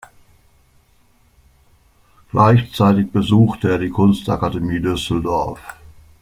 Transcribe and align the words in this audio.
Gleichzeitig 2.31 3.11
besuchte 3.11 3.69
er 3.69 3.77
die 3.77 3.91
Kunstakademie 3.91 4.79
Düsseldorf. 4.79 5.59